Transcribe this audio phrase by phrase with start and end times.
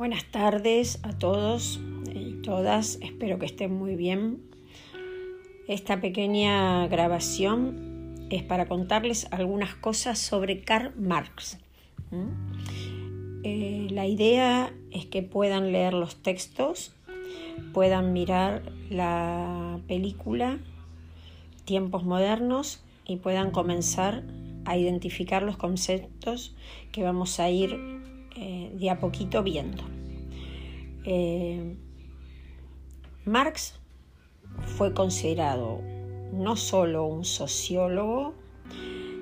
[0.00, 1.78] Buenas tardes a todos
[2.10, 4.40] y todas, espero que estén muy bien.
[5.68, 11.58] Esta pequeña grabación es para contarles algunas cosas sobre Karl Marx.
[13.44, 16.94] Eh, la idea es que puedan leer los textos,
[17.74, 20.60] puedan mirar la película
[21.66, 24.22] Tiempos Modernos y puedan comenzar
[24.64, 26.56] a identificar los conceptos
[26.90, 27.99] que vamos a ir
[28.36, 29.82] eh, de a poquito viendo.
[31.04, 31.76] Eh,
[33.24, 33.78] Marx
[34.76, 35.80] fue considerado
[36.32, 38.34] no solo un sociólogo,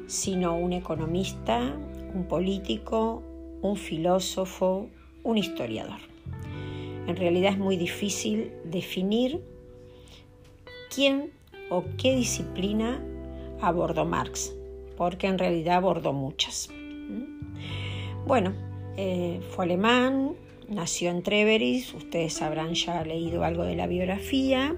[0.06, 1.76] sino un economista,
[2.14, 3.22] un político,
[3.62, 4.88] un filósofo,
[5.24, 5.98] un historiador.
[7.06, 9.42] En realidad es muy difícil definir
[10.94, 11.32] quién
[11.70, 13.02] o qué disciplina
[13.60, 14.54] abordó Marx,
[14.96, 16.68] porque en realidad abordó muchas.
[16.70, 18.26] ¿Mm?
[18.26, 18.67] Bueno,
[19.00, 20.34] eh, fue alemán,
[20.68, 24.74] nació en Treveris, ustedes habrán ya leído algo de la biografía,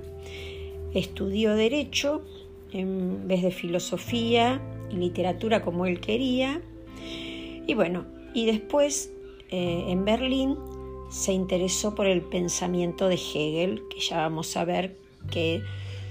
[0.92, 2.20] estudió derecho
[2.70, 6.60] en vez de filosofía y literatura como él quería,
[7.66, 8.04] y bueno,
[8.34, 9.10] y después
[9.48, 10.58] eh, en Berlín
[11.10, 14.98] se interesó por el pensamiento de Hegel, que ya vamos a ver
[15.30, 15.62] que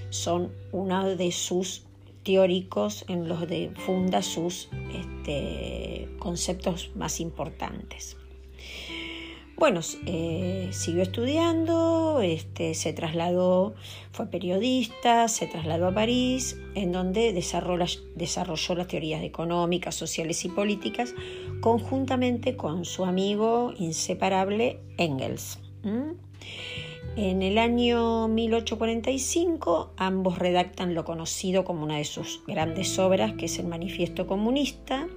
[0.09, 1.83] son uno de sus
[2.29, 8.17] teóricos en los de funda sus este, conceptos más importantes.
[9.57, 13.73] Bueno, eh, siguió estudiando, este, se trasladó,
[14.11, 21.15] fue periodista, se trasladó a París, en donde desarrolló las teorías económicas, sociales y políticas,
[21.61, 25.57] conjuntamente con su amigo inseparable Engels.
[27.15, 33.45] En el año 1845 ambos redactan lo conocido como una de sus grandes obras, que
[33.45, 35.07] es el Manifiesto Comunista.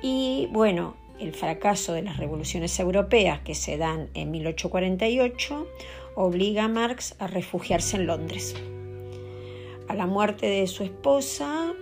[0.00, 5.66] Y bueno, el fracaso de las revoluciones europeas que se dan en 1848
[6.14, 8.54] obliga a Marx a refugiarse en Londres.
[9.88, 11.72] A la muerte de su esposa,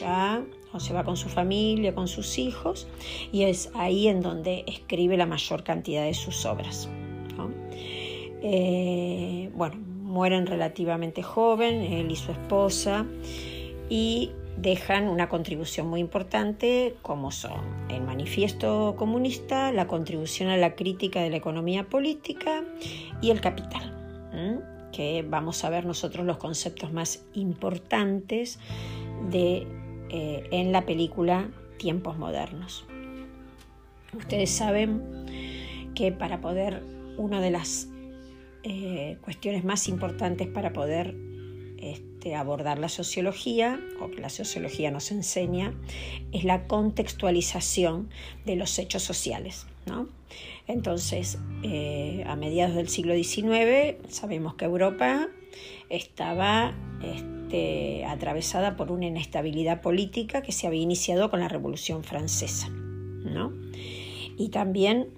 [0.00, 0.44] ya
[0.78, 2.86] se va con su familia, con sus hijos,
[3.32, 6.88] y es ahí en donde escribe la mayor cantidad de sus obras.
[8.42, 13.06] Eh, bueno, mueren relativamente joven, él y su esposa,
[13.88, 20.74] y dejan una contribución muy importante como son el manifiesto comunista, la contribución a la
[20.74, 22.62] crítica de la economía política
[23.20, 24.30] y el capital,
[24.92, 28.58] que vamos a ver nosotros los conceptos más importantes
[29.30, 29.66] de,
[30.10, 31.48] eh, en la película
[31.78, 32.84] Tiempos Modernos.
[34.16, 35.02] Ustedes saben
[35.94, 36.82] que para poder,
[37.16, 37.88] una de las
[38.64, 41.14] eh, cuestiones más importantes para poder
[41.78, 45.74] este, abordar la sociología, o que la sociología nos enseña,
[46.30, 48.08] es la contextualización
[48.46, 49.66] de los hechos sociales.
[50.68, 55.28] Entonces, eh, a mediados del siglo XIX, sabemos que Europa
[55.90, 56.72] estaba
[57.02, 62.70] este, atravesada por una inestabilidad política que se había iniciado con la Revolución Francesa.
[64.38, 65.08] Y también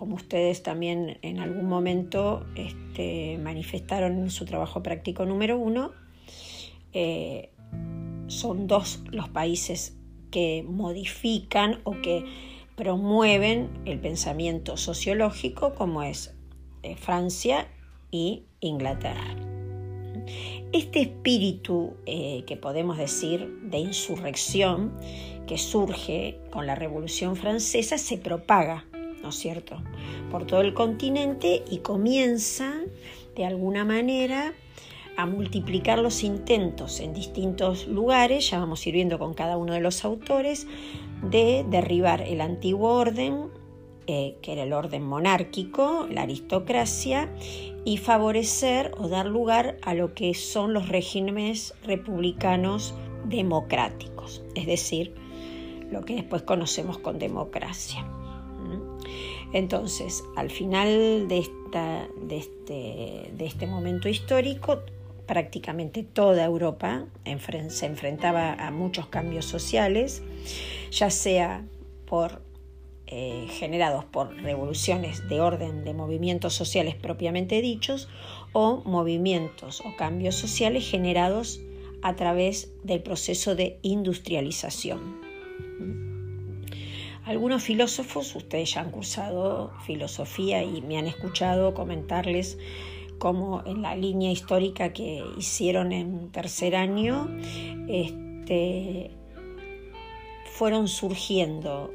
[0.00, 5.92] como ustedes también en algún momento este, manifestaron en su trabajo práctico número uno,
[6.94, 7.50] eh,
[8.26, 9.98] son dos los países
[10.30, 12.24] que modifican o que
[12.76, 16.34] promueven el pensamiento sociológico, como es
[16.82, 17.68] eh, Francia
[18.10, 19.36] y Inglaterra.
[20.72, 24.94] Este espíritu eh, que podemos decir de insurrección
[25.46, 28.86] que surge con la Revolución Francesa se propaga
[29.22, 29.76] ¿no es cierto?,
[30.30, 32.74] por todo el continente y comienza
[33.34, 34.54] de alguna manera
[35.16, 39.74] a multiplicar los intentos en distintos lugares, ya vamos a ir viendo con cada uno
[39.74, 40.66] de los autores,
[41.22, 43.48] de derribar el antiguo orden,
[44.06, 47.30] eh, que era el orden monárquico, la aristocracia,
[47.84, 55.14] y favorecer o dar lugar a lo que son los regímenes republicanos democráticos, es decir,
[55.90, 58.06] lo que después conocemos con democracia.
[59.52, 64.80] Entonces, al final de, este, de este momento histórico,
[65.26, 67.06] prácticamente toda Europa
[67.68, 70.22] se enfrentaba a muchos cambios sociales,
[70.90, 71.64] ya sea
[73.06, 78.08] eh, generados por revoluciones de orden de movimientos sociales propiamente dichos
[78.52, 81.60] o movimientos o cambios sociales generados
[82.02, 85.19] a través del proceso de industrialización.
[87.24, 92.58] Algunos filósofos, ustedes ya han cursado filosofía y me han escuchado comentarles
[93.18, 97.28] cómo en la línea histórica que hicieron en tercer año,
[97.88, 99.10] este,
[100.46, 101.92] fueron surgiendo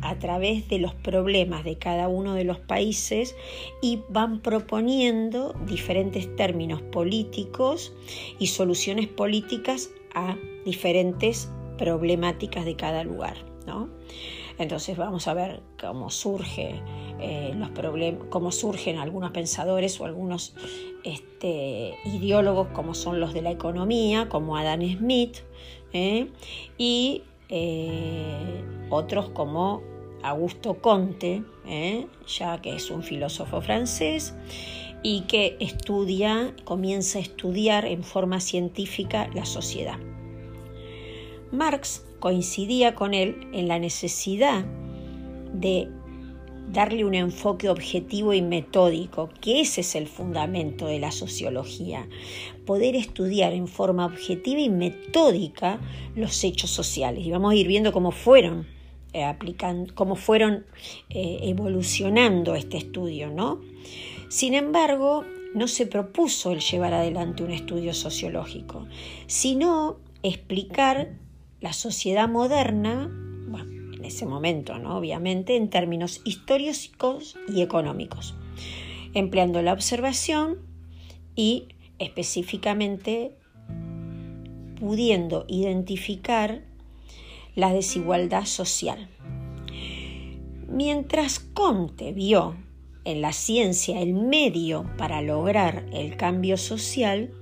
[0.00, 3.36] a través de los problemas de cada uno de los países
[3.82, 7.94] y van proponiendo diferentes términos políticos
[8.38, 13.36] y soluciones políticas a diferentes problemáticas de cada lugar.
[14.58, 16.80] Entonces vamos a ver cómo surge
[17.20, 20.54] eh, los problemas, cómo surgen algunos pensadores o algunos
[21.04, 25.38] este, ideólogos como son los de la economía, como Adam Smith,
[25.92, 26.30] ¿eh?
[26.78, 29.82] y eh, otros como
[30.22, 31.44] Augusto Comte,
[32.26, 34.34] ya que es un filósofo francés
[35.02, 39.98] y que estudia, comienza a estudiar en forma científica la sociedad.
[41.52, 44.64] Marx coincidía con él en la necesidad
[45.52, 45.88] de
[46.72, 52.08] darle un enfoque objetivo y metódico, que ese es el fundamento de la sociología,
[52.64, 55.80] poder estudiar en forma objetiva y metódica
[56.14, 57.24] los hechos sociales.
[57.24, 58.66] Y vamos a ir viendo cómo fueron
[59.12, 60.66] eh, aplicando, cómo fueron
[61.08, 63.60] eh, evolucionando este estudio, ¿no?
[64.28, 65.24] Sin embargo,
[65.54, 68.86] no se propuso el llevar adelante un estudio sociológico,
[69.26, 71.12] sino explicar
[71.66, 73.10] la sociedad moderna,
[73.92, 74.98] en ese momento, ¿no?
[74.98, 78.36] obviamente, en términos históricos y económicos,
[79.14, 80.58] empleando la observación
[81.34, 81.66] y
[81.98, 83.36] específicamente
[84.78, 86.62] pudiendo identificar
[87.56, 89.08] la desigualdad social.
[90.68, 92.54] Mientras Comte vio
[93.04, 97.32] en la ciencia el medio para lograr el cambio social,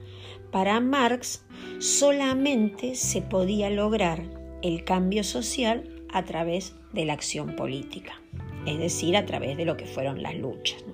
[0.54, 1.44] para Marx
[1.80, 4.22] solamente se podía lograr
[4.62, 8.22] el cambio social a través de la acción política,
[8.64, 10.84] es decir, a través de lo que fueron las luchas.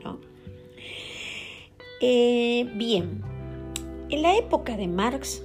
[2.00, 3.20] Eh, bien,
[4.08, 5.44] en la época de Marx,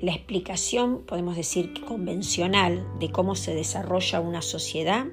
[0.00, 5.06] la explicación, podemos decir, convencional de cómo se desarrolla una sociedad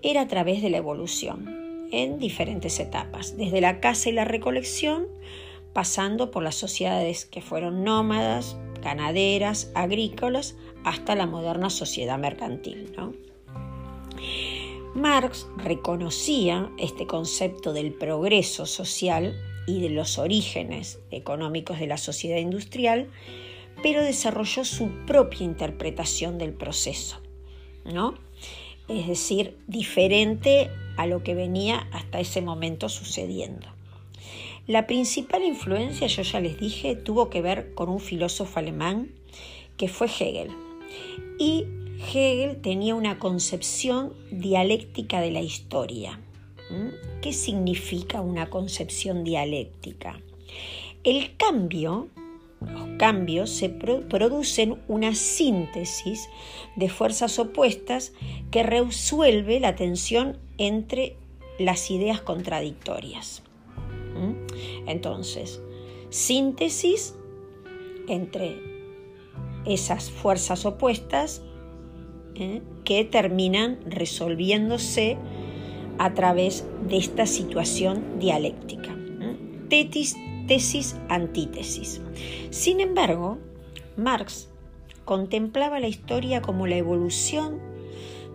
[0.00, 5.08] era a través de la evolución en diferentes etapas, desde la caza y la recolección,
[5.78, 12.96] pasando por las sociedades que fueron nómadas, ganaderas, agrícolas, hasta la moderna sociedad mercantil.
[14.96, 22.38] Marx reconocía este concepto del progreso social y de los orígenes económicos de la sociedad
[22.38, 23.08] industrial,
[23.80, 27.20] pero desarrolló su propia interpretación del proceso,
[27.84, 28.14] ¿no?
[28.88, 33.77] Es decir, diferente a lo que venía hasta ese momento sucediendo.
[34.68, 39.10] La principal influencia, yo ya les dije, tuvo que ver con un filósofo alemán
[39.78, 40.50] que fue Hegel.
[41.38, 41.64] Y
[42.12, 46.20] Hegel tenía una concepción dialéctica de la historia.
[46.68, 47.20] ¿Mm?
[47.22, 50.20] ¿Qué significa una concepción dialéctica?
[51.02, 52.08] El cambio,
[52.60, 56.28] los cambios se producen una síntesis
[56.76, 58.12] de fuerzas opuestas
[58.50, 61.16] que resuelve la tensión entre
[61.58, 63.42] las ideas contradictorias.
[64.86, 65.60] Entonces,
[66.10, 67.14] síntesis
[68.08, 68.60] entre
[69.64, 71.42] esas fuerzas opuestas
[72.34, 72.62] ¿eh?
[72.84, 75.18] que terminan resolviéndose
[75.98, 78.94] a través de esta situación dialéctica.
[79.68, 80.16] Tetis,
[80.46, 82.00] tesis, antítesis.
[82.50, 83.38] Sin embargo,
[83.96, 84.48] Marx
[85.04, 87.60] contemplaba la historia como la evolución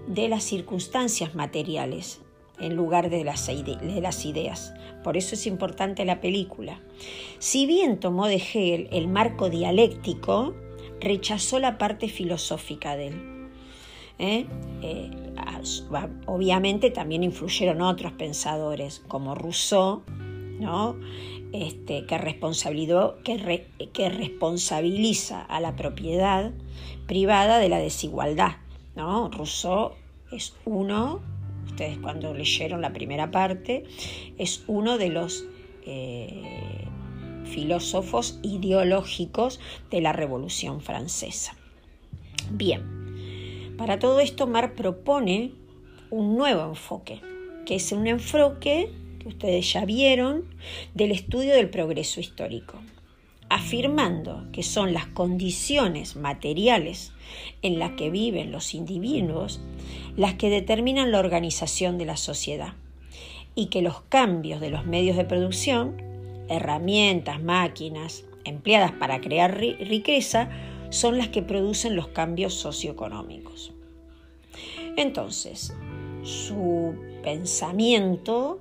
[0.08, 2.23] de las circunstancias materiales
[2.60, 4.74] en lugar de las, de las ideas.
[5.03, 6.79] Por eso es importante la película.
[7.39, 10.53] Si bien tomó de Hegel el marco dialéctico,
[11.00, 13.50] rechazó la parte filosófica de él.
[14.19, 14.45] ¿Eh?
[14.83, 15.12] Eh,
[16.27, 20.03] obviamente también influyeron otros pensadores como Rousseau,
[20.60, 20.95] ¿no?
[21.51, 26.51] este, que, que, responsabiliza a la propiedad
[27.07, 28.57] privada de la desigualdad.
[28.95, 29.29] ¿no?
[29.29, 29.93] Rousseau
[30.31, 31.22] es uno
[31.65, 33.84] ustedes cuando leyeron la primera parte,
[34.38, 35.46] es uno de los
[35.86, 36.86] eh,
[37.46, 41.55] filósofos ideológicos de la Revolución Francesa.
[42.51, 45.51] Bien, para todo esto Mar propone
[46.10, 47.22] un nuevo enfoque,
[47.65, 48.89] que es un enfoque
[49.20, 50.46] que ustedes ya vieron
[50.93, 52.79] del estudio del progreso histórico
[53.50, 57.12] afirmando que son las condiciones materiales
[57.62, 59.62] en las que viven los individuos
[60.16, 62.74] las que determinan la organización de la sociedad
[63.56, 66.02] y que los cambios de los medios de producción,
[66.50, 70.50] herramientas, máquinas empleadas para crear riqueza,
[70.90, 73.74] son las que producen los cambios socioeconómicos.
[74.98, 75.76] Entonces,
[76.24, 78.60] su pensamiento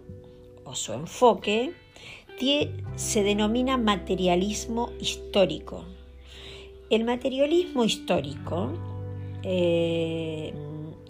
[0.64, 1.72] o su enfoque
[2.96, 5.84] se denomina materialismo histórico.
[6.90, 8.72] El materialismo histórico
[9.42, 10.52] eh,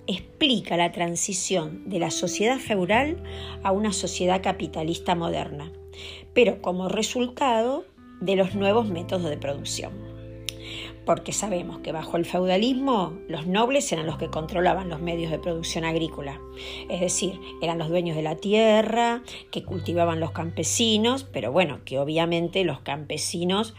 [0.06, 3.16] explica la transición de la sociedad feudal
[3.62, 5.72] a una sociedad capitalista moderna,
[6.34, 7.84] pero como resultado
[8.20, 10.11] de los nuevos métodos de producción
[11.04, 15.38] porque sabemos que bajo el feudalismo los nobles eran los que controlaban los medios de
[15.38, 16.40] producción agrícola,
[16.88, 21.98] es decir, eran los dueños de la tierra, que cultivaban los campesinos, pero bueno, que
[21.98, 23.74] obviamente los campesinos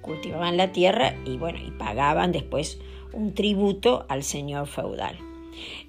[0.00, 2.78] cultivaban la tierra y bueno, y pagaban después
[3.12, 5.18] un tributo al señor feudal.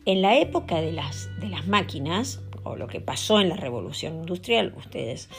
[0.05, 4.15] En la época de las, de las máquinas, o lo que pasó en la revolución
[4.15, 5.29] industrial, ustedes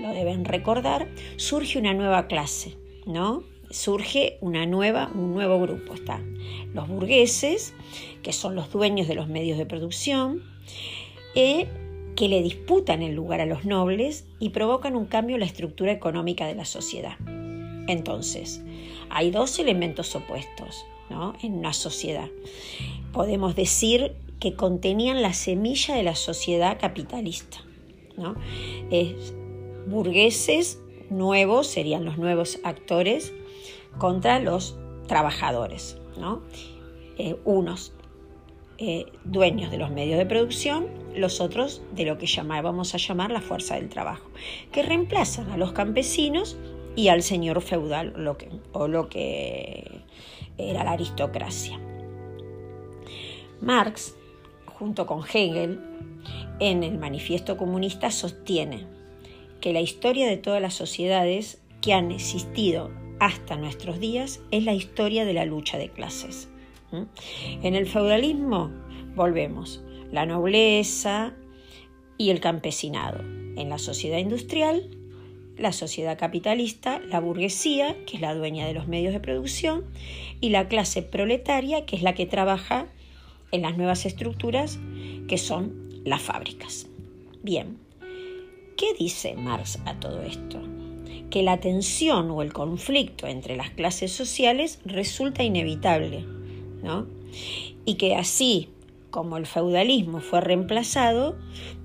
[0.00, 3.44] lo deben recordar, surge una nueva clase, ¿no?
[3.70, 5.94] Surge una nueva, un nuevo grupo.
[5.94, 6.38] Están
[6.74, 7.74] los burgueses,
[8.22, 10.42] que son los dueños de los medios de producción,
[11.34, 11.66] eh,
[12.16, 15.92] que le disputan el lugar a los nobles y provocan un cambio en la estructura
[15.92, 17.16] económica de la sociedad.
[17.88, 18.62] Entonces,
[19.10, 20.84] hay dos elementos opuestos
[21.42, 22.28] en una sociedad.
[23.12, 27.58] Podemos decir que contenían la semilla de la sociedad capitalista.
[28.16, 28.34] ¿no?
[29.86, 30.80] burgueses
[31.10, 33.32] nuevos serían los nuevos actores
[33.98, 34.76] contra los
[35.06, 35.98] trabajadores.
[37.18, 37.92] Eh, unos
[38.78, 43.30] eh, dueños de los medios de producción, los otros de lo que vamos a llamar
[43.30, 44.30] la fuerza del trabajo,
[44.72, 46.58] que reemplazan a los campesinos
[46.94, 48.14] y al señor feudal
[48.72, 50.02] o lo que
[50.58, 51.78] era la aristocracia.
[53.60, 54.14] Marx,
[54.66, 55.80] junto con Hegel,
[56.60, 58.86] en el Manifiesto Comunista sostiene
[59.60, 64.74] que la historia de todas las sociedades que han existido hasta nuestros días es la
[64.74, 66.48] historia de la lucha de clases.
[67.62, 68.70] En el feudalismo
[69.14, 69.82] volvemos
[70.12, 71.34] la nobleza
[72.18, 73.20] y el campesinado.
[73.56, 74.90] En la sociedad industrial,
[75.56, 79.84] la sociedad capitalista, la burguesía, que es la dueña de los medios de producción,
[80.40, 82.86] y la clase proletaria, que es la que trabaja
[83.52, 84.78] en las nuevas estructuras,
[85.28, 86.88] que son las fábricas.
[87.42, 87.78] Bien,
[88.76, 90.60] ¿qué dice Marx a todo esto?
[91.30, 96.24] Que la tensión o el conflicto entre las clases sociales resulta inevitable,
[96.82, 97.06] ¿no?
[97.84, 98.70] Y que así
[99.10, 101.36] como el feudalismo fue reemplazado,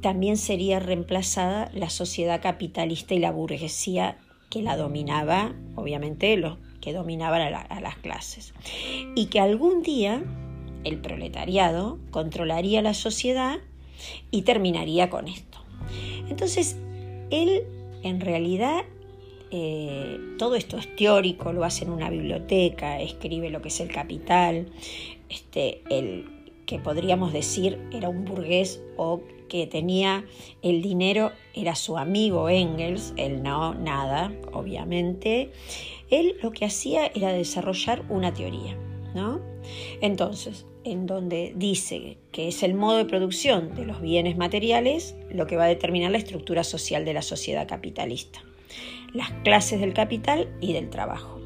[0.02, 4.18] también sería reemplazada la sociedad capitalista y la burguesía
[4.50, 8.54] que la dominaba, obviamente los que dominaban a, a las clases.
[9.16, 10.24] Y que algún día
[10.84, 13.60] el proletariado controlaría la sociedad
[14.30, 15.60] y terminaría con esto.
[16.28, 16.76] Entonces,
[17.30, 17.64] él
[18.04, 18.84] en realidad
[19.52, 23.92] eh, todo esto es teórico, lo hace en una biblioteca, escribe lo que es el
[23.92, 24.68] capital,
[25.30, 26.26] este, el
[26.66, 30.24] que podríamos decir era un burgués o que tenía
[30.62, 35.52] el dinero era su amigo Engels, él no, nada, obviamente.
[36.10, 38.78] Él lo que hacía era desarrollar una teoría,
[39.14, 39.42] ¿no?
[40.00, 45.48] Entonces, en donde dice que es el modo de producción de los bienes materiales lo
[45.48, 48.42] que va a determinar la estructura social de la sociedad capitalista
[49.14, 51.40] las clases del capital y del trabajo.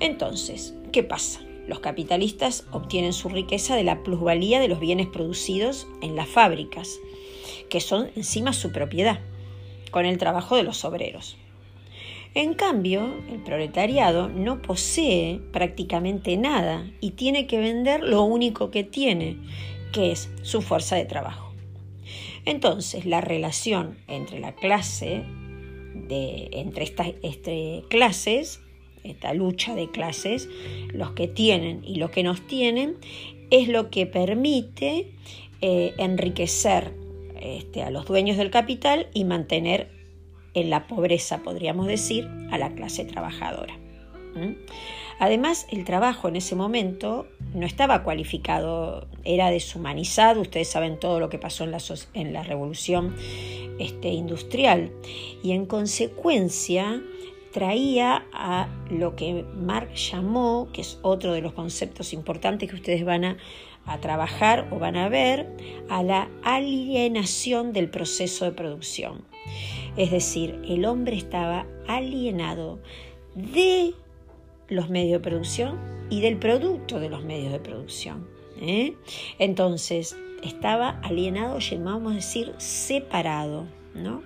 [0.00, 1.40] Entonces, ¿qué pasa?
[1.66, 7.00] Los capitalistas obtienen su riqueza de la plusvalía de los bienes producidos en las fábricas,
[7.68, 9.20] que son encima su propiedad,
[9.90, 11.36] con el trabajo de los obreros.
[12.34, 18.84] En cambio, el proletariado no posee prácticamente nada y tiene que vender lo único que
[18.84, 19.38] tiene,
[19.90, 21.54] que es su fuerza de trabajo.
[22.44, 25.24] Entonces, la relación entre la clase
[26.10, 28.60] entre estas este, clases,
[29.04, 30.48] esta lucha de clases,
[30.92, 32.96] los que tienen y los que nos tienen,
[33.50, 35.12] es lo que permite
[35.60, 36.92] eh, enriquecer
[37.40, 39.90] este, a los dueños del capital y mantener
[40.54, 43.78] en la pobreza, podríamos decir, a la clase trabajadora.
[45.18, 51.30] Además, el trabajo en ese momento no estaba cualificado, era deshumanizado, ustedes saben todo lo
[51.30, 53.16] que pasó en la, revolución
[53.78, 54.92] este, industrial
[55.42, 57.02] y en consecuencia
[57.52, 63.02] traía a lo que Marx llamó, que es otro de los conceptos importantes que ustedes
[63.04, 63.36] van a,
[63.86, 65.48] a trabajar o van a ver,
[65.88, 69.24] a la alienación del proceso de producción.
[69.96, 72.80] Es decir, el hombre estaba alienado
[73.34, 73.94] de
[74.68, 75.78] los medios de producción
[76.10, 78.26] y del producto de los medios de producción.
[78.60, 78.94] ¿eh?
[79.38, 83.66] Entonces, estaba alienado, llamamos a decir, separado.
[83.94, 84.22] ¿no?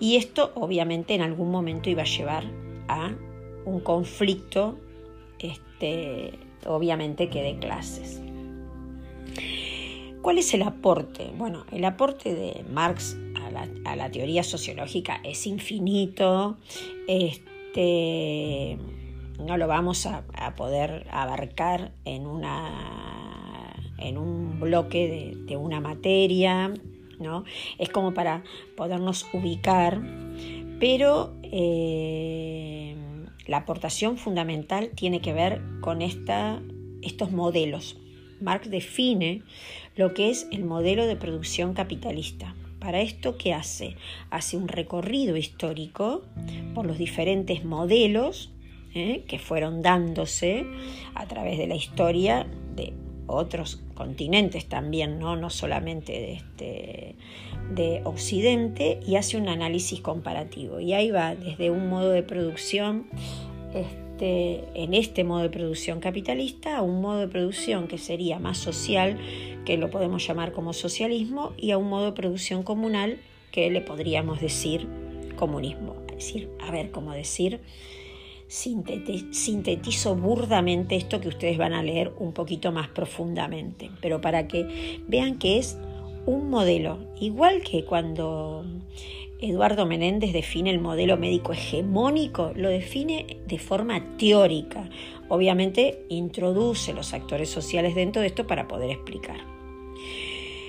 [0.00, 2.44] Y esto obviamente en algún momento iba a llevar
[2.88, 3.14] a
[3.64, 4.78] un conflicto,
[5.38, 8.20] este, obviamente que de clases.
[10.20, 11.30] ¿Cuál es el aporte?
[11.36, 13.16] Bueno, el aporte de Marx
[13.84, 16.56] a la, teoría sociológica es infinito.
[17.08, 18.78] Este,
[19.42, 20.24] no lo vamos a,
[20.56, 26.74] poder abarcar en una en un bloque de, una materia,
[27.20, 27.44] ¿no?
[27.78, 28.42] Es como para
[28.76, 30.02] podernos ubicar,
[30.80, 32.96] pero eh,
[33.46, 36.60] la aportación fundamental tiene que ver con esta,
[37.02, 37.96] estos modelos.
[38.40, 39.42] Marx define
[39.94, 42.56] lo que es el modelo de producción capitalista.
[42.80, 43.96] Para esto, ¿qué hace?
[44.30, 46.22] Hace un recorrido histórico
[46.74, 48.50] por los diferentes modelos
[48.94, 49.24] ¿eh?
[49.26, 50.66] que fueron dándose
[51.14, 52.92] a través de la historia de
[53.26, 57.14] otros continentes también, no, no solamente de, este,
[57.74, 60.80] de Occidente, y hace un análisis comparativo.
[60.80, 63.06] Y ahí va desde un modo de producción,
[63.74, 68.58] este, en este modo de producción capitalista, a un modo de producción que sería más
[68.58, 69.18] social,
[69.64, 73.18] que lo podemos llamar como socialismo, y a un modo de producción comunal
[73.50, 74.86] que le podríamos decir
[75.36, 75.96] comunismo.
[76.08, 77.60] Es decir, a ver cómo decir
[78.52, 85.00] sintetizo burdamente esto que ustedes van a leer un poquito más profundamente, pero para que
[85.08, 85.78] vean que es
[86.26, 88.66] un modelo, igual que cuando
[89.40, 94.88] Eduardo Menéndez define el modelo médico hegemónico, lo define de forma teórica.
[95.30, 99.38] Obviamente introduce los actores sociales dentro de esto para poder explicar.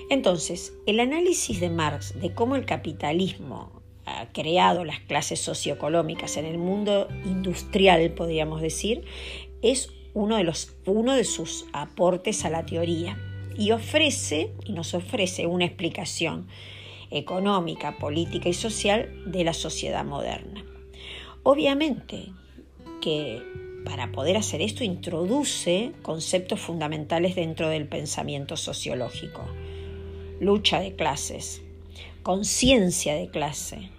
[0.08, 6.44] Entonces, el análisis de Marx de cómo el capitalismo ha creado las clases socioeconómicas en
[6.44, 9.04] el mundo industrial, podríamos decir,
[9.62, 13.18] es uno de, los, uno de sus aportes a la teoría
[13.56, 16.48] y ofrece, y nos ofrece una explicación
[17.10, 20.64] económica, política y social de la sociedad moderna.
[21.42, 22.32] Obviamente
[23.00, 23.42] que
[23.84, 29.44] para poder hacer esto introduce conceptos fundamentales dentro del pensamiento sociológico.
[30.40, 31.62] Lucha de clases,
[32.22, 33.90] conciencia de clase,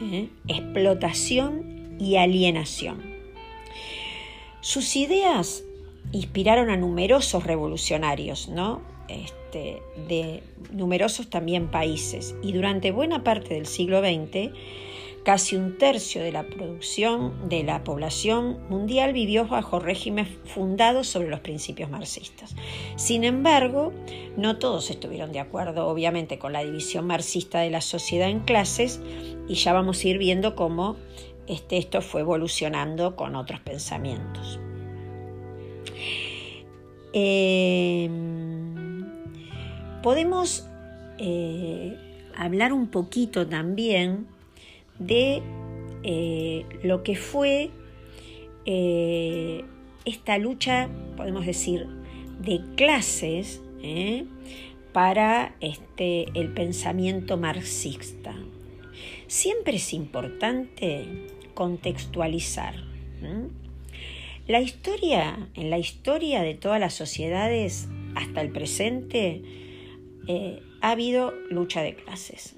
[0.00, 0.28] ¿eh?
[0.48, 3.02] explotación y alienación.
[4.60, 5.64] Sus ideas
[6.12, 8.82] inspiraron a numerosos revolucionarios, ¿no?
[9.08, 14.52] Este, de numerosos también países y durante buena parte del siglo XX
[15.24, 21.28] Casi un tercio de la producción de la población mundial vivió bajo regímenes fundados sobre
[21.28, 22.56] los principios marxistas.
[22.96, 23.92] Sin embargo,
[24.38, 29.00] no todos estuvieron de acuerdo, obviamente, con la división marxista de la sociedad en clases
[29.46, 30.96] y ya vamos a ir viendo cómo
[31.46, 34.58] este, esto fue evolucionando con otros pensamientos.
[37.12, 38.14] Em,
[40.02, 40.66] podemos
[41.18, 41.96] eh,
[42.36, 44.28] hablar un poquito también
[45.00, 45.42] de
[46.04, 47.70] eh, lo que fue
[48.66, 49.64] eh,
[50.04, 51.86] esta lucha, podemos decir,
[52.40, 54.26] de clases ¿eh?
[54.92, 58.34] para este, el pensamiento marxista.
[59.26, 61.06] Siempre es importante
[61.54, 62.74] contextualizar.
[64.46, 69.42] La historia, en la historia de todas las sociedades hasta el presente,
[70.80, 72.56] ha habido lucha de clases.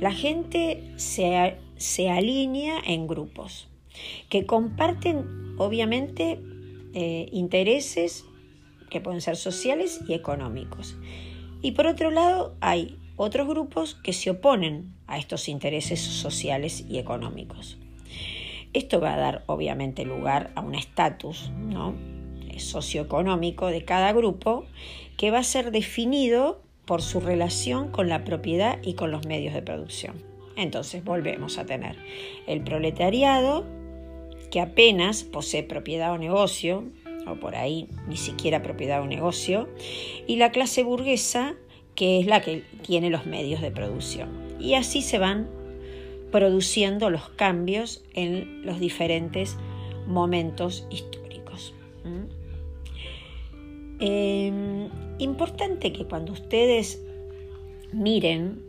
[0.00, 3.68] La gente se, alinea en grupos
[4.30, 6.40] que comparten obviamente
[6.94, 8.24] eh, intereses
[8.88, 10.96] que pueden ser sociales y económicos.
[11.60, 16.98] Y por otro lado hay otros grupos que se oponen a estos intereses sociales y
[16.98, 17.76] económicos.
[18.72, 21.94] Esto va a dar obviamente lugar a un estatus ¿no?
[22.56, 24.64] socioeconómico de cada grupo
[25.18, 29.54] que va a ser definido por su relación con la propiedad y con los medios
[29.54, 30.16] de producción.
[30.56, 31.94] Entonces volvemos a tener
[32.48, 33.64] el proletariado
[34.50, 36.82] que apenas posee propiedad o negocio,
[37.28, 39.68] o por ahí ni siquiera propiedad o negocio,
[40.26, 41.54] y la clase burguesa
[41.94, 44.56] que es la que tiene los medios de producción.
[44.58, 45.48] Y así se van
[46.32, 49.56] produciendo los cambios en los diferentes
[50.08, 51.72] momentos históricos.
[54.00, 54.88] Eh,
[55.20, 57.02] importante que cuando ustedes
[57.92, 58.62] miren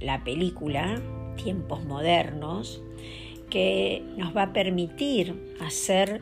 [0.00, 1.00] la película
[1.36, 2.82] Tiempos Modernos,
[3.50, 6.20] que nos va a permitir hacer,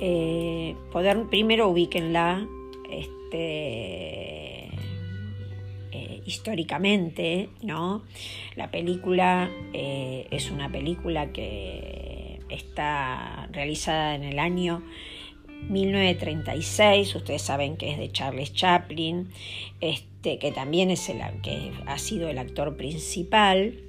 [0.00, 2.46] eh, poder, primero ubiquenla
[2.90, 4.66] este,
[5.92, 8.02] eh, históricamente, ¿no?
[8.54, 14.82] La película eh, es una película que está realizada en el año
[15.68, 19.30] 1936, ustedes saben que es de Charles Chaplin,
[19.80, 23.80] este, que también es el que ha sido el actor principal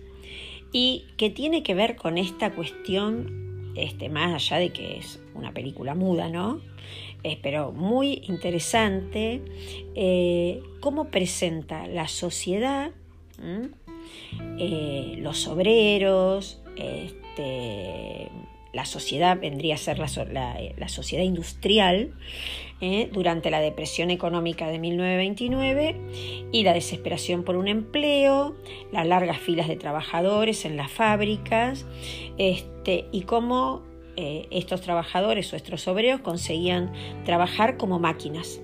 [0.72, 5.54] y que tiene que ver con esta cuestión, este, más allá de que es una
[5.54, 6.62] película muda, ¿no?
[7.42, 9.42] pero muy interesante
[9.96, 12.92] eh, cómo presenta la sociedad,
[14.58, 18.30] eh, los obreros, este,
[18.74, 22.14] la sociedad vendría a ser la, sociedad industrial
[22.82, 23.10] ¿eh?
[23.12, 28.56] durante la depresión económica de 1929 y la desesperación por un empleo,
[28.92, 31.86] las largas filas de trabajadores en las fábricas
[32.38, 33.84] este, y cómo
[34.16, 36.92] eh, estos trabajadores o estos obreros conseguían
[37.24, 38.62] trabajar como máquinas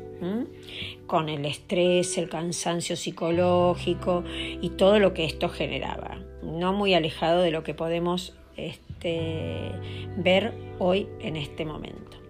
[1.06, 4.24] con el estrés, el cansancio psicológico
[4.62, 9.72] y todo lo que esto generaba, no muy alejado de lo que podemos este,
[10.18, 12.24] ver hoy en este momento.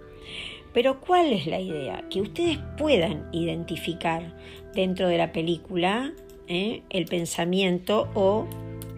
[0.74, 2.04] Pero ¿cuál es la idea?
[2.10, 4.36] Que ustedes puedan identificar
[4.74, 6.14] dentro de la película
[6.48, 6.82] ¿eh?
[6.90, 8.48] el pensamiento o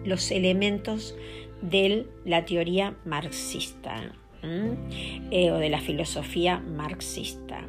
[0.04, 1.14] los elementos
[1.60, 4.14] de la teoría marxista
[5.30, 7.66] eh, o de la filosofía marxista.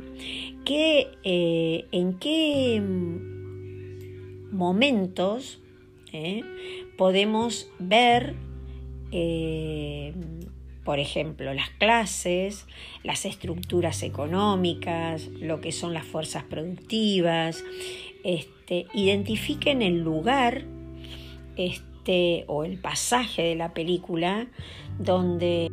[0.69, 2.81] Eh, ¿En qué
[4.51, 5.61] momentos
[6.97, 8.35] podemos ver
[9.11, 10.13] eh,
[10.83, 12.65] por ejemplo, las clases,
[13.03, 17.63] las estructuras económicas, lo que son las fuerzas productivas,
[18.23, 20.63] este, identifiquen el lugar
[21.57, 24.47] este, o el pasaje de la película
[24.97, 25.69] donde...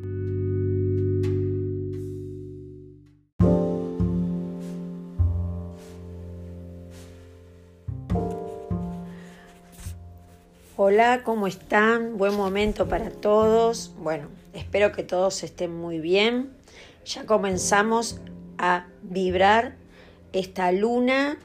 [10.77, 12.19] Hola, ¿cómo están?
[12.19, 13.93] Buen momento para todos.
[13.97, 16.51] Bueno, espero que todos estén muy bien.
[17.05, 18.19] Ya comenzamos
[18.59, 19.77] a vibrar
[20.33, 21.39] esta luna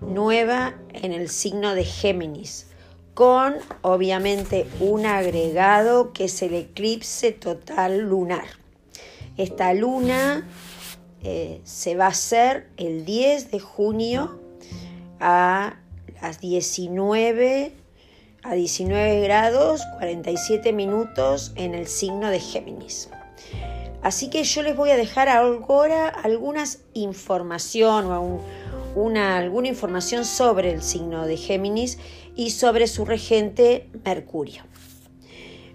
[0.00, 2.68] nueva en el signo de Géminis,
[3.14, 8.46] con obviamente un agregado que es el eclipse total lunar.
[9.36, 10.46] Esta luna
[11.24, 14.38] eh, se va a hacer el 10 de junio
[15.18, 15.74] a
[16.22, 17.82] las 19
[18.44, 23.08] a 19 grados 47 minutos en el signo de Géminis.
[24.02, 28.40] Así que yo les voy a dejar ahora algunas información o
[28.94, 31.98] una, alguna información sobre el signo de Géminis
[32.36, 34.62] y sobre su regente Mercurio.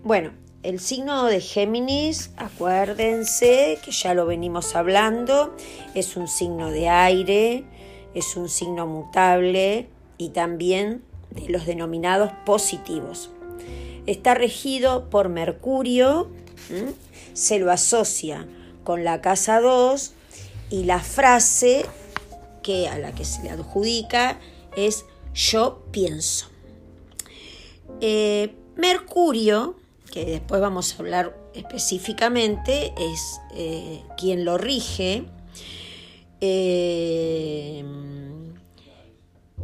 [0.03, 5.55] Bueno, el signo de Géminis, acuérdense que ya lo venimos hablando,
[5.95, 7.63] es un signo de aire,
[8.13, 13.29] es un signo mutable y también de los denominados positivos.
[14.05, 16.29] Está regido por Mercurio,
[17.33, 18.47] se lo asocia
[18.83, 20.13] con la casa 2
[20.69, 21.85] y la frase
[22.63, 24.39] que a la que se le adjudica
[24.75, 26.47] es yo pienso.
[28.01, 29.75] Eh, Mercurio,
[30.11, 35.25] que después vamos a hablar específicamente, es eh, quien lo rige.
[36.41, 37.83] Eh,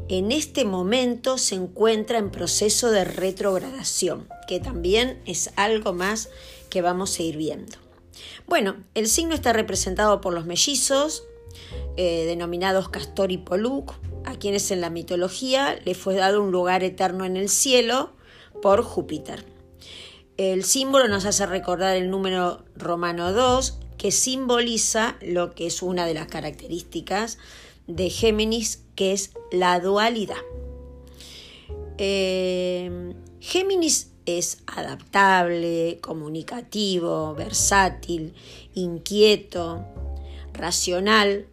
[0.07, 6.29] en este momento se encuentra en proceso de retrogradación, que también es algo más
[6.69, 7.77] que vamos a ir viendo.
[8.47, 11.23] Bueno, el signo está representado por los mellizos,
[11.97, 13.93] eh, denominados Castor y Poluc,
[14.25, 18.11] a quienes en la mitología le fue dado un lugar eterno en el cielo
[18.61, 19.45] por Júpiter.
[20.37, 26.05] El símbolo nos hace recordar el número romano 2, que simboliza lo que es una
[26.05, 27.37] de las características
[27.87, 30.41] de Géminis, que es la dualidad.
[31.97, 38.33] Eh, Géminis es adaptable, comunicativo, versátil,
[38.73, 39.85] inquieto,
[40.53, 41.47] racional,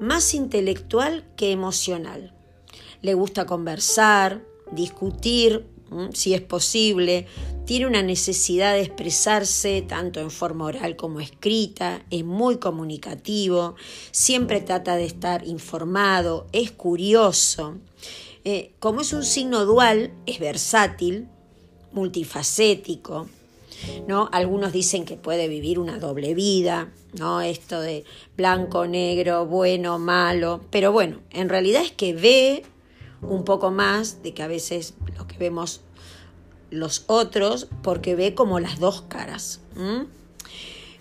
[0.00, 2.34] más intelectual que emocional.
[3.02, 5.66] Le gusta conversar, discutir,
[6.12, 7.26] si es posible,
[7.64, 13.74] tiene una necesidad de expresarse tanto en forma oral como escrita, es muy comunicativo,
[14.10, 17.76] siempre trata de estar informado, es curioso.
[18.44, 21.28] Eh, como es un signo dual, es versátil,
[21.92, 23.28] multifacético.
[24.06, 24.28] ¿no?
[24.32, 27.40] Algunos dicen que puede vivir una doble vida, ¿no?
[27.40, 28.04] Esto de
[28.36, 30.62] blanco, negro, bueno, malo.
[30.70, 32.64] Pero bueno, en realidad es que ve
[33.22, 35.80] un poco más de que a veces lo que vemos
[36.70, 39.60] los otros porque ve como las dos caras.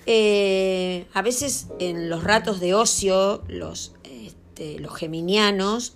[0.06, 5.94] Eh, a veces en los ratos de ocio, los, este, los geminianos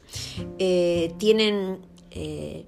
[0.57, 1.79] eh, tienen
[2.11, 2.65] eh,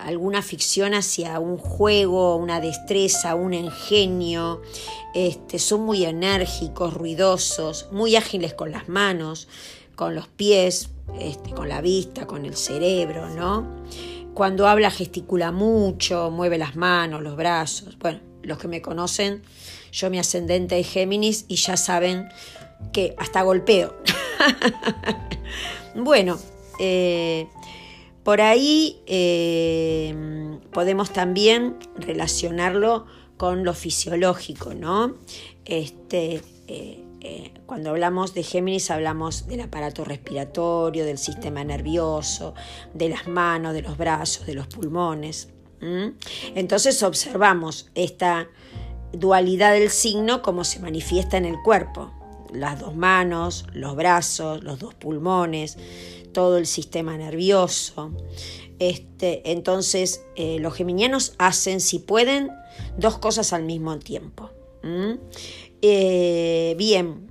[0.00, 4.62] alguna ficción hacia un juego, una destreza, un ingenio,
[5.14, 9.48] este, son muy enérgicos, ruidosos, muy ágiles con las manos,
[9.94, 13.84] con los pies, este, con la vista, con el cerebro, ¿no?
[14.34, 17.96] Cuando habla gesticula mucho, mueve las manos, los brazos.
[17.98, 19.42] Bueno, los que me conocen,
[19.92, 22.28] yo mi ascendente es Géminis y ya saben
[22.92, 23.94] que hasta golpeo.
[25.94, 26.38] bueno,
[26.80, 27.46] eh,
[28.24, 35.16] por ahí eh, podemos también relacionarlo con lo fisiológico, ¿no?
[35.64, 42.52] Este, eh, eh, cuando hablamos de Géminis hablamos del aparato respiratorio, del sistema nervioso,
[42.92, 45.48] de las manos, de los brazos, de los pulmones.
[46.54, 48.48] Entonces observamos esta
[49.12, 52.12] dualidad del signo como se manifiesta en el cuerpo.
[52.52, 55.78] Las dos manos, los brazos, los dos pulmones,
[56.32, 58.12] todo el sistema nervioso.
[58.78, 62.50] Este, entonces, eh, los geminianos hacen, si pueden,
[62.98, 64.50] dos cosas al mismo tiempo.
[65.82, 67.28] Eh, bien,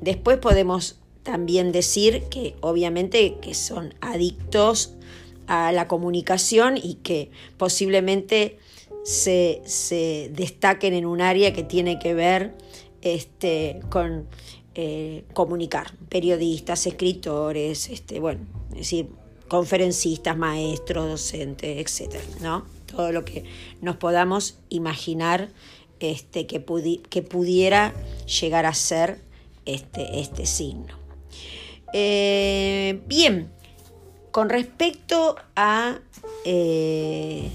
[0.00, 4.94] después podemos también decir que obviamente que son adictos
[5.46, 8.58] a la comunicación y que posiblemente
[9.04, 12.54] se, destaquen en un área que tiene que ver
[13.02, 14.26] este, con
[14.74, 19.08] eh, comunicar, periodistas, escritores, este, bueno, es decir,
[19.48, 22.64] conferencistas, maestros, docentes, etcétera, ¿no?
[22.86, 23.44] Todo lo que
[23.80, 25.50] nos podamos imaginar
[26.10, 26.64] este, que,
[27.08, 27.94] que pudiera
[28.40, 29.20] llegar a ser
[29.66, 30.94] este, este signo.
[31.92, 33.52] Eh, bien,
[34.30, 35.98] con respecto a
[36.44, 37.50] eh,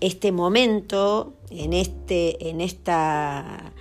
[0.00, 3.72] este momento, en, este, en, esta,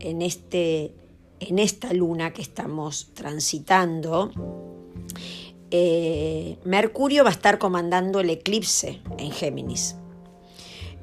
[0.00, 0.94] en, este,
[1.40, 4.32] en esta luna que estamos transitando,
[5.70, 9.96] eh, Mercurio va a estar comandando el eclipse en Géminis.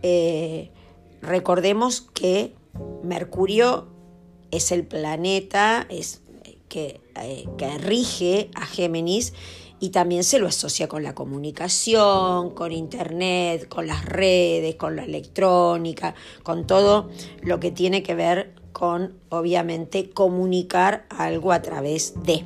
[0.02, 0.72] Eh,
[1.22, 2.56] recordemos que
[3.04, 3.88] Mercurio
[4.52, 5.88] es el planeta
[6.70, 9.34] que, eh, que rige a Géminis
[9.80, 15.06] y también se lo asocia con la comunicación, con Internet, con las redes, con la
[15.06, 17.10] electrónica, con todo
[17.42, 22.46] lo que tiene que ver con, obviamente, comunicar algo a través de.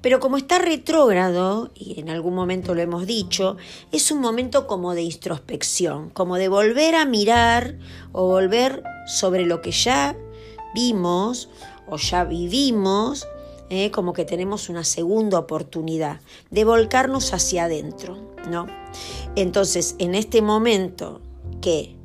[0.00, 3.56] Pero como está retrógrado, y en algún momento lo hemos dicho,
[3.92, 7.78] es un momento como de introspección, como de volver a mirar
[8.12, 10.16] o volver sobre lo que ya
[10.74, 11.48] vimos
[11.88, 13.26] o ya vivimos,
[13.70, 13.90] ¿eh?
[13.90, 18.18] como que tenemos una segunda oportunidad de volcarnos hacia adentro,
[18.50, 18.66] ¿no?
[19.34, 21.20] Entonces, en este momento
[21.60, 21.96] que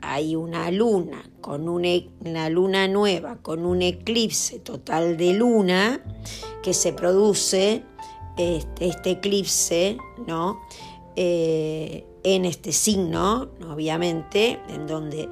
[0.00, 6.00] hay una luna con una luna nueva, con un eclipse total de luna,
[6.62, 7.82] que se produce
[8.36, 10.60] este, este eclipse, ¿no?
[11.16, 15.28] Eh, en este signo, obviamente, en donde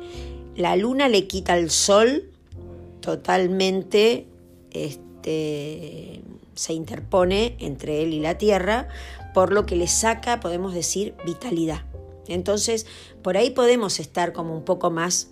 [0.56, 2.30] la luna le quita al sol
[3.00, 4.26] totalmente,
[4.70, 6.22] este,
[6.54, 8.88] se interpone entre él y la tierra,
[9.34, 11.82] por lo que le saca, podemos decir, vitalidad.
[12.26, 12.86] Entonces,
[13.22, 15.28] por ahí podemos estar como un poco más,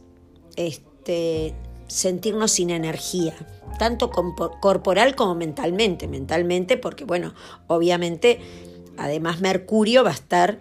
[0.56, 1.54] este,
[1.86, 3.34] sentirnos sin energía,
[3.78, 6.08] tanto corporal como mentalmente.
[6.08, 7.34] Mentalmente, porque bueno,
[7.66, 8.40] obviamente,
[8.96, 10.60] además Mercurio va a estar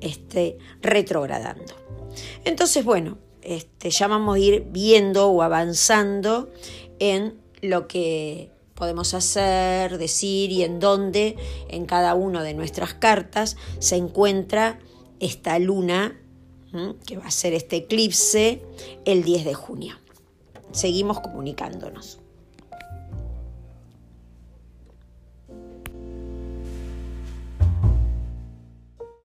[0.00, 1.74] este, retrogradando.
[2.44, 6.50] Entonces, bueno, este, ya vamos a ir viendo o avanzando
[6.98, 11.36] en lo que podemos hacer, decir y en dónde
[11.68, 14.80] en cada una de nuestras cartas se encuentra
[15.20, 16.20] esta luna
[17.06, 18.62] que va a ser este eclipse
[19.04, 19.98] el 10 de junio.
[20.72, 22.21] Seguimos comunicándonos.